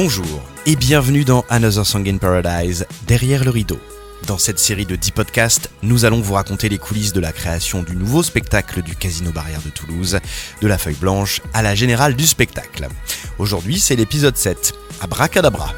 Bonjour 0.00 0.40
et 0.64 0.76
bienvenue 0.76 1.24
dans 1.24 1.44
Another 1.48 1.84
Song 1.84 2.08
in 2.08 2.18
Paradise, 2.18 2.86
derrière 3.08 3.42
le 3.42 3.50
rideau. 3.50 3.80
Dans 4.28 4.38
cette 4.38 4.60
série 4.60 4.86
de 4.86 4.94
10 4.94 5.10
podcasts, 5.10 5.70
nous 5.82 6.04
allons 6.04 6.20
vous 6.20 6.34
raconter 6.34 6.68
les 6.68 6.78
coulisses 6.78 7.12
de 7.12 7.18
la 7.18 7.32
création 7.32 7.82
du 7.82 7.96
nouveau 7.96 8.22
spectacle 8.22 8.82
du 8.82 8.94
Casino 8.94 9.32
Barrière 9.32 9.60
de 9.60 9.70
Toulouse, 9.70 10.20
de 10.62 10.68
la 10.68 10.78
feuille 10.78 10.94
blanche 10.94 11.42
à 11.52 11.62
la 11.62 11.74
générale 11.74 12.14
du 12.14 12.28
spectacle. 12.28 12.86
Aujourd'hui, 13.40 13.80
c'est 13.80 13.96
l'épisode 13.96 14.36
7, 14.36 14.72
Abracadabra. 15.00 15.74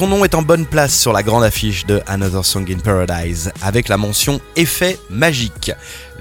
Son 0.00 0.06
nom 0.06 0.24
est 0.24 0.34
en 0.34 0.40
bonne 0.40 0.64
place 0.64 0.98
sur 0.98 1.12
la 1.12 1.22
grande 1.22 1.44
affiche 1.44 1.84
de 1.84 2.00
Another 2.06 2.42
Song 2.42 2.64
in 2.72 2.78
Paradise, 2.78 3.52
avec 3.60 3.86
la 3.88 3.98
mention 3.98 4.40
Effet 4.56 4.98
magique. 5.10 5.72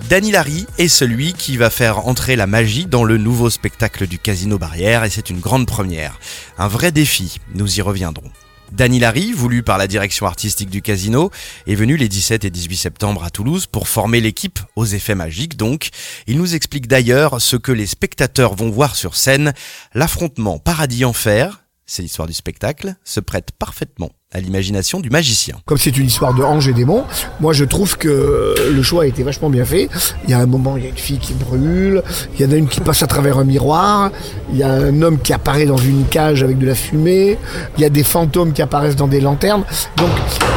Danny 0.09 0.34
Larry 0.34 0.66
est 0.77 0.90
celui 0.90 1.31
qui 1.31 1.55
va 1.55 1.70
faire 1.70 2.05
entrer 2.05 2.36
la 2.36 2.45
magie 2.45 2.88
dans 2.88 3.05
le 3.05 3.17
nouveau 3.17 3.50
spectacle 3.50 4.05
du 4.05 4.20
Casino 4.20 4.58
Barrière, 4.58 5.05
et 5.05 5.09
c'est 5.09 5.30
une 5.30 5.39
grande 5.39 5.66
première. 5.66 6.20
Un 6.58 6.67
vrai 6.67 6.91
défi, 6.91 7.39
nous 7.55 7.80
y 7.80 7.81
reviendrons. 7.81 8.30
Danny 8.73 9.00
Larry, 9.00 9.31
voulu 9.31 9.63
par 9.63 9.77
la 9.77 9.88
direction 9.88 10.25
artistique 10.25 10.70
du 10.70 10.81
casino, 10.81 11.31
est 11.66 11.75
venu 11.75 11.95
les 11.95 12.09
17 12.09 12.44
et 12.44 12.50
18 12.50 12.75
septembre 12.75 13.23
à 13.23 13.30
Toulouse 13.30 13.66
pour 13.66 13.88
former 13.88 14.20
l'équipe 14.20 14.59
aux 14.75 14.88
effets 14.88 15.16
magiques 15.16 15.55
donc. 15.55 15.88
Il 16.27 16.38
nous 16.38 16.53
explique 16.53 16.88
d'ailleurs 16.88 17.39
ce 17.39 17.55
que 17.55 17.72
les 17.72 17.88
spectateurs 17.88 18.55
vont 18.55 18.72
voir 18.72 18.98
sur 18.98 19.16
scène, 19.16 19.53
l'affrontement 19.94 20.59
paradis-enfer, 20.59 21.61
c'est 21.89 22.03
l'histoire 22.03 22.27
du 22.27 22.34
spectacle, 22.34 22.95
se 23.03 23.20
prête 23.20 23.49
parfaitement 23.57 24.11
à 24.31 24.39
l'imagination 24.39 24.99
du 24.99 25.09
magicien. 25.09 25.55
Comme 25.66 25.80
c'est 25.80 25.97
une 25.97 26.05
histoire 26.05 26.35
de 26.35 26.43
ange 26.43 26.67
et 26.67 26.73
démons, 26.73 27.03
moi 27.39 27.52
je 27.52 27.66
trouve 27.66 27.97
que 27.97 28.53
le 28.71 28.84
choix 28.84 29.03
a 29.03 29.05
été 29.07 29.23
vachement 29.23 29.49
bien 29.49 29.66
fait. 29.66 29.89
Il 30.25 30.30
y 30.30 30.33
a 30.33 30.39
un 30.39 30.45
moment, 30.45 30.77
il 30.77 30.83
y 30.83 30.86
a 30.86 30.89
une 30.89 30.97
fille 30.97 31.17
qui 31.17 31.33
brûle, 31.33 32.03
il 32.36 32.45
y 32.45 32.47
en 32.47 32.52
a 32.52 32.55
une 32.55 32.67
qui 32.67 32.80
passe 32.81 33.02
à 33.02 33.08
travers 33.08 33.39
un 33.39 33.44
miroir, 33.44 34.11
il 34.52 34.58
y 34.58 34.64
a 34.64 34.72
un 34.72 35.02
homme 35.02 35.19
qui 35.19 35.33
apparaît 35.33 35.66
dans 35.66 35.77
une 35.77 36.05
cage 36.05 36.44
avec 36.44 36.59
de 36.59 36.67
la 36.67 36.75
fumée, 36.75 37.39
il 37.77 37.81
y 37.81 37.86
a 37.86 37.89
des 37.89 38.03
fantômes 38.03 38.53
qui 38.53 38.61
apparaissent 38.61 38.95
dans 38.95 39.08
des 39.08 39.19
lanternes. 39.19 39.64
Donc 39.97 40.11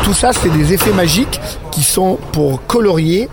tout 0.04 0.14
ça, 0.14 0.32
c'est 0.34 0.50
des 0.50 0.74
effets 0.74 0.92
magiques 0.92 1.40
qui 1.70 1.82
sont 1.82 2.18
pour 2.32 2.66
colorier 2.66 3.30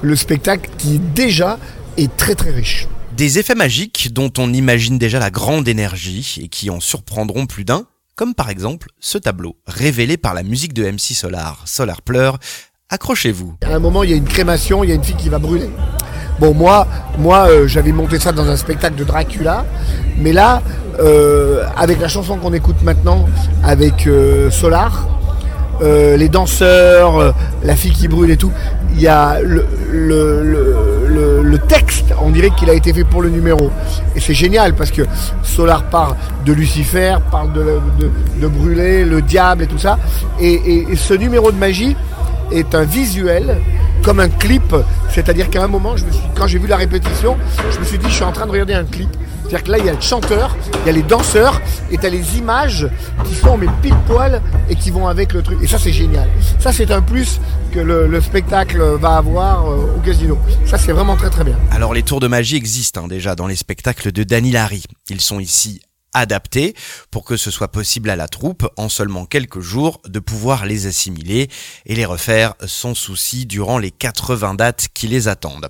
le 0.00 0.16
spectacle 0.16 0.70
qui 0.78 0.98
déjà 0.98 1.58
est 1.98 2.16
très 2.16 2.34
très 2.34 2.50
riche. 2.50 2.88
Des 3.16 3.38
effets 3.38 3.54
magiques 3.54 4.08
dont 4.12 4.32
on 4.38 4.52
imagine 4.54 4.96
déjà 4.96 5.18
la 5.18 5.30
grande 5.30 5.68
énergie 5.68 6.38
et 6.42 6.48
qui 6.48 6.70
en 6.70 6.80
surprendront 6.80 7.44
plus 7.44 7.64
d'un, 7.64 7.84
comme 8.16 8.34
par 8.34 8.48
exemple 8.48 8.88
ce 9.00 9.18
tableau, 9.18 9.56
révélé 9.66 10.16
par 10.16 10.32
la 10.32 10.42
musique 10.42 10.72
de 10.72 10.82
MC 10.90 11.14
Solar, 11.14 11.62
Solar 11.66 12.00
Pleure. 12.00 12.38
Accrochez-vous. 12.88 13.56
À 13.62 13.74
un 13.74 13.78
moment, 13.78 14.02
il 14.02 14.10
y 14.10 14.12
a 14.14 14.16
une 14.16 14.24
crémation, 14.24 14.82
il 14.82 14.88
y 14.88 14.92
a 14.92 14.94
une 14.94 15.04
fille 15.04 15.16
qui 15.16 15.28
va 15.28 15.38
brûler. 15.38 15.68
Bon, 16.40 16.54
moi, 16.54 16.86
moi 17.18 17.48
euh, 17.50 17.68
j'avais 17.68 17.92
monté 17.92 18.18
ça 18.18 18.32
dans 18.32 18.48
un 18.48 18.56
spectacle 18.56 18.96
de 18.96 19.04
Dracula, 19.04 19.66
mais 20.18 20.32
là, 20.32 20.62
euh, 20.98 21.64
avec 21.76 22.00
la 22.00 22.08
chanson 22.08 22.38
qu'on 22.38 22.54
écoute 22.54 22.82
maintenant, 22.82 23.26
avec 23.62 24.06
euh, 24.06 24.50
Solar, 24.50 25.06
les 25.80 26.28
danseurs, 26.28 27.34
la 27.64 27.74
fille 27.74 27.90
qui 27.90 28.06
brûle 28.06 28.30
et 28.30 28.36
tout, 28.36 28.52
il 28.94 29.00
y 29.00 29.08
a 29.08 29.40
le, 29.40 29.66
qu'il 32.50 32.70
a 32.70 32.74
été 32.74 32.92
fait 32.92 33.04
pour 33.04 33.22
le 33.22 33.28
numéro. 33.28 33.70
Et 34.16 34.20
c'est 34.20 34.34
génial 34.34 34.74
parce 34.74 34.90
que 34.90 35.02
Solar 35.42 35.84
parle 35.84 36.16
de 36.44 36.52
Lucifer, 36.52 37.16
parle 37.30 37.52
de, 37.52 37.80
de, 38.40 38.48
brûler, 38.48 39.04
le 39.04 39.22
diable 39.22 39.64
et 39.64 39.66
tout 39.66 39.78
ça. 39.78 39.98
Et, 40.40 40.86
ce 40.96 41.14
numéro 41.14 41.50
de 41.52 41.56
magie 41.56 41.96
est 42.50 42.74
un 42.74 42.84
visuel 42.84 43.58
comme 44.02 44.20
un 44.20 44.28
clip, 44.28 44.74
c'est-à-dire 45.10 45.48
qu'à 45.48 45.62
un 45.62 45.68
moment, 45.68 45.94
quand 46.34 46.46
j'ai 46.46 46.58
vu 46.58 46.66
la 46.66 46.76
répétition, 46.76 47.36
je 47.70 47.78
me 47.78 47.84
suis 47.84 47.98
dit, 47.98 48.06
je 48.08 48.14
suis 48.14 48.24
en 48.24 48.32
train 48.32 48.46
de 48.46 48.50
regarder 48.50 48.74
un 48.74 48.84
clip. 48.84 49.08
C'est-à-dire 49.52 49.66
que 49.66 49.72
là, 49.72 49.78
il 49.80 49.84
y 49.84 49.88
a 49.90 49.92
le 49.92 50.00
chanteur, 50.00 50.56
il 50.82 50.86
y 50.86 50.88
a 50.88 50.92
les 50.92 51.02
danseurs, 51.02 51.60
et 51.90 51.98
tu 51.98 52.08
les 52.08 52.38
images 52.38 52.88
qui 53.26 53.34
sont 53.34 53.58
mais 53.58 53.66
pile 53.82 53.94
poil 54.06 54.40
et 54.70 54.74
qui 54.76 54.90
vont 54.90 55.08
avec 55.08 55.34
le 55.34 55.42
truc. 55.42 55.58
Et 55.62 55.66
ça, 55.66 55.78
c'est 55.78 55.92
génial. 55.92 56.26
Ça, 56.58 56.72
c'est 56.72 56.90
un 56.90 57.02
plus 57.02 57.38
que 57.70 57.78
le, 57.78 58.06
le 58.06 58.20
spectacle 58.22 58.82
va 58.98 59.16
avoir 59.18 59.68
euh, 59.70 59.94
au 59.94 60.00
casino. 60.00 60.38
Ça, 60.64 60.78
c'est 60.78 60.92
vraiment 60.92 61.16
très 61.16 61.28
très 61.28 61.44
bien. 61.44 61.58
Alors 61.70 61.92
les 61.92 62.02
tours 62.02 62.20
de 62.20 62.28
magie 62.28 62.56
existent 62.56 63.04
hein, 63.04 63.08
déjà 63.08 63.34
dans 63.34 63.46
les 63.46 63.56
spectacles 63.56 64.10
de 64.10 64.22
Danny 64.22 64.52
Larry. 64.52 64.84
Ils 65.10 65.20
sont 65.20 65.38
ici 65.38 65.82
adaptés 66.12 66.74
pour 67.10 67.24
que 67.24 67.36
ce 67.36 67.50
soit 67.50 67.68
possible 67.68 68.10
à 68.10 68.16
la 68.16 68.28
troupe, 68.28 68.68
en 68.76 68.88
seulement 68.88 69.26
quelques 69.26 69.60
jours, 69.60 70.00
de 70.06 70.18
pouvoir 70.18 70.66
les 70.66 70.86
assimiler 70.86 71.48
et 71.86 71.94
les 71.94 72.04
refaire 72.04 72.54
sans 72.66 72.94
souci 72.94 73.46
durant 73.46 73.78
les 73.78 73.90
80 73.90 74.54
dates 74.54 74.88
qui 74.94 75.08
les 75.08 75.28
attendent. 75.28 75.68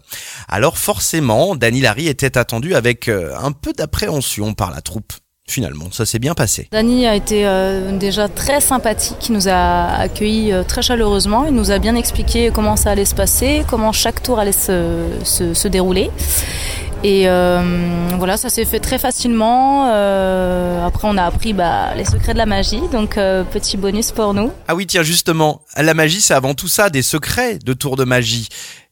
Alors 0.48 0.78
forcément, 0.78 1.56
Danny 1.56 1.80
Larry 1.80 2.08
était 2.08 2.38
attendu 2.38 2.74
avec 2.74 3.08
euh, 3.08 3.34
un 3.40 3.52
peu 3.52 3.72
d'appréhension 3.72 4.54
par 4.54 4.70
la 4.70 4.80
troupe. 4.80 5.12
Finalement, 5.48 5.90
ça 5.90 6.06
s'est 6.06 6.20
bien 6.20 6.34
passé. 6.34 6.68
Danny 6.70 7.06
a 7.06 7.16
été 7.16 7.44
euh, 7.46 7.98
déjà 7.98 8.28
très 8.28 8.60
sympathique, 8.60 9.28
il 9.28 9.32
nous 9.32 9.48
a 9.48 9.86
accueillis 9.96 10.52
euh, 10.52 10.62
très 10.62 10.82
chaleureusement, 10.82 11.44
il 11.44 11.52
nous 11.52 11.72
a 11.72 11.78
bien 11.78 11.96
expliqué 11.96 12.50
comment 12.54 12.76
ça 12.76 12.92
allait 12.92 13.04
se 13.04 13.14
passer, 13.14 13.64
comment 13.68 13.90
chaque 13.90 14.22
tour 14.22 14.38
allait 14.38 14.52
se, 14.52 15.08
se, 15.24 15.52
se 15.52 15.68
dérouler. 15.68 16.10
Et 17.04 17.28
euh, 17.28 17.60
voilà, 18.16 18.36
ça 18.36 18.48
s'est 18.48 18.64
fait 18.64 18.78
très 18.78 18.98
facilement. 18.98 19.90
Euh, 19.92 20.86
après, 20.86 21.08
on 21.10 21.16
a 21.16 21.24
appris 21.24 21.52
bah, 21.52 21.94
les 21.96 22.04
secrets 22.04 22.32
de 22.32 22.38
la 22.38 22.46
magie, 22.46 22.80
donc 22.92 23.18
euh, 23.18 23.42
petit 23.42 23.76
bonus 23.76 24.12
pour 24.12 24.34
nous. 24.34 24.52
Ah 24.68 24.76
oui, 24.76 24.86
tiens, 24.86 25.02
justement, 25.02 25.62
la 25.76 25.94
magie, 25.94 26.20
c'est 26.20 26.34
avant 26.34 26.54
tout 26.54 26.68
ça, 26.68 26.90
des 26.90 27.02
secrets 27.02 27.58
de 27.58 27.72
tours 27.72 27.96
de 27.96 28.04
magie. 28.04 28.48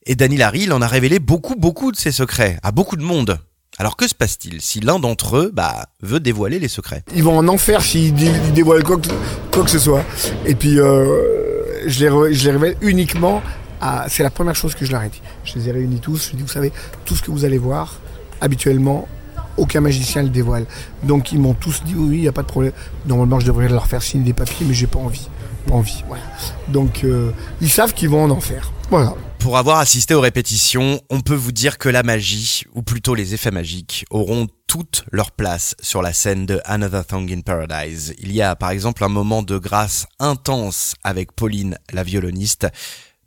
Et 0.06 0.16
Danny 0.16 0.36
Larry, 0.38 0.62
il 0.62 0.72
en 0.72 0.82
a 0.82 0.88
révélé 0.88 1.20
beaucoup, 1.20 1.54
beaucoup 1.54 1.92
de 1.92 1.96
ses 1.96 2.10
secrets, 2.10 2.58
à 2.64 2.72
beaucoup 2.72 2.96
de 2.96 3.02
monde. 3.04 3.38
Alors 3.78 3.96
que 3.96 4.08
se 4.08 4.14
passe-t-il 4.14 4.60
si 4.60 4.80
l'un 4.80 4.98
d'entre 4.98 5.36
eux 5.36 5.50
bah, 5.54 5.86
veut 6.02 6.18
dévoiler 6.20 6.58
les 6.58 6.68
secrets? 6.68 7.04
Ils 7.14 7.22
vont 7.22 7.38
en 7.38 7.46
enfer 7.46 7.80
s'ils 7.80 8.12
dé- 8.12 8.32
ils 8.46 8.52
dévoilent 8.52 8.82
quoi 8.82 8.96
que, 8.96 9.06
quoi 9.52 9.62
que 9.62 9.70
ce 9.70 9.78
soit. 9.78 10.04
Et 10.44 10.56
puis, 10.56 10.80
euh, 10.80 11.86
je, 11.86 12.00
les 12.00 12.10
re- 12.10 12.32
je 12.32 12.44
les 12.44 12.50
révèle 12.50 12.76
uniquement 12.80 13.40
à... 13.80 14.06
C'est 14.08 14.22
la 14.22 14.30
première 14.30 14.54
chose 14.54 14.74
que 14.74 14.84
je 14.84 14.92
leur 14.92 15.02
ai 15.02 15.08
dit. 15.08 15.22
Je 15.44 15.54
les 15.54 15.68
ai 15.68 15.72
réunis 15.72 16.00
tous. 16.00 16.30
Je 16.30 16.36
dis, 16.36 16.42
vous 16.42 16.48
savez, 16.48 16.72
tout 17.04 17.16
ce 17.16 17.22
que 17.22 17.30
vous 17.30 17.44
allez 17.44 17.58
voir, 17.58 17.98
habituellement, 18.40 19.08
aucun 19.56 19.80
magicien 19.80 20.22
le 20.22 20.28
dévoile. 20.28 20.66
Donc, 21.02 21.32
ils 21.32 21.38
m'ont 21.38 21.54
tous 21.54 21.82
dit, 21.84 21.94
oui, 21.94 22.16
il 22.16 22.22
n'y 22.22 22.28
a 22.28 22.32
pas 22.32 22.42
de 22.42 22.48
problème. 22.48 22.72
Normalement, 23.06 23.40
je 23.40 23.46
devrais 23.46 23.68
leur 23.68 23.86
faire 23.86 24.02
signer 24.02 24.24
des 24.24 24.32
papiers, 24.32 24.66
mais 24.66 24.74
j'ai 24.74 24.86
pas 24.86 24.98
envie. 24.98 25.28
Pas 25.66 25.74
envie, 25.74 26.02
voilà. 26.08 26.22
Donc, 26.68 27.04
euh, 27.04 27.32
ils 27.60 27.70
savent 27.70 27.92
qu'ils 27.92 28.08
vont 28.08 28.24
en 28.24 28.30
enfer. 28.30 28.72
Voilà. 28.90 29.14
Pour 29.38 29.56
avoir 29.56 29.78
assisté 29.78 30.14
aux 30.14 30.20
répétitions, 30.20 31.00
on 31.08 31.20
peut 31.20 31.34
vous 31.34 31.52
dire 31.52 31.78
que 31.78 31.88
la 31.88 32.02
magie, 32.02 32.64
ou 32.74 32.82
plutôt 32.82 33.14
les 33.14 33.34
effets 33.34 33.50
magiques, 33.50 34.04
auront 34.10 34.46
toute 34.66 35.04
leur 35.10 35.30
place 35.32 35.74
sur 35.80 36.02
la 36.02 36.12
scène 36.12 36.44
de 36.44 36.60
Another 36.64 37.06
Thing 37.06 37.32
in 37.32 37.40
Paradise. 37.40 38.14
Il 38.18 38.32
y 38.32 38.42
a 38.42 38.54
par 38.54 38.70
exemple 38.70 39.02
un 39.02 39.08
moment 39.08 39.42
de 39.42 39.58
grâce 39.58 40.06
intense 40.18 40.94
avec 41.02 41.32
Pauline, 41.32 41.78
la 41.92 42.02
violoniste. 42.02 42.68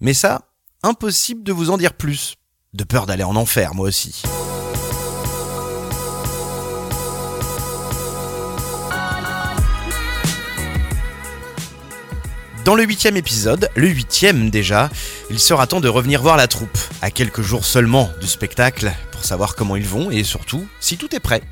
Mais 0.04 0.14
ça, 0.14 0.42
impossible 0.84 1.44
de 1.44 1.54
vous 1.54 1.70
en 1.70 1.78
dire 1.78 1.94
plus. 1.94 2.36
De 2.74 2.84
peur 2.84 3.06
d'aller 3.06 3.24
en 3.24 3.38
enfer, 3.38 3.74
moi 3.74 3.88
aussi. 3.88 4.22
Dans 12.66 12.76
le 12.76 12.84
huitième 12.84 13.16
épisode, 13.16 13.70
le 13.78 13.88
huitième 13.88 14.50
déjà, 14.50 14.90
il 15.30 15.40
sera 15.40 15.68
temps 15.68 15.80
de 15.80 15.88
revenir 15.88 16.22
voir 16.22 16.36
la 16.36 16.48
troupe, 16.48 16.78
à 17.02 17.10
quelques 17.10 17.42
jours 17.42 17.64
seulement 17.64 18.10
du 18.20 18.28
spectacle, 18.28 18.92
pour 19.14 19.24
savoir 19.24 19.56
comment 19.56 19.78
ils 19.78 19.88
vont 19.88 20.12
et 20.12 20.26
surtout 20.26 20.68
si 20.82 20.98
tout 20.98 21.16
est 21.16 21.22
prêt. 21.22 21.44